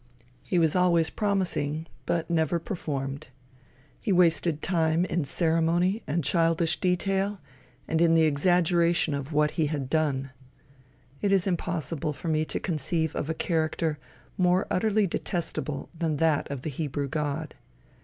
He 0.41 0.57
was 0.57 0.75
always 0.75 1.11
promising 1.11 1.85
but 2.07 2.27
never 2.27 2.57
performed. 2.57 3.27
He 3.99 4.11
wasted 4.11 4.63
time 4.63 5.05
in 5.05 5.25
ceremony 5.25 6.01
and 6.07 6.23
childish 6.23 6.79
detail, 6.79 7.39
and 7.87 8.01
in 8.01 8.15
the 8.15 8.23
exaggeration 8.23 9.13
of 9.13 9.31
what 9.31 9.51
he 9.51 9.67
had 9.67 9.91
done. 9.91 10.31
It 11.21 11.31
is 11.31 11.45
impossible 11.45 12.13
for 12.13 12.29
me 12.29 12.45
to 12.45 12.59
conceive 12.59 13.15
of 13.15 13.29
a 13.29 13.35
character 13.35 13.99
more 14.39 14.65
utterly 14.71 15.05
detestable 15.05 15.89
than 15.95 16.17
that 16.17 16.49
of 16.49 16.63
the 16.63 16.71
Hebrew 16.71 17.07
god. 17.07 17.53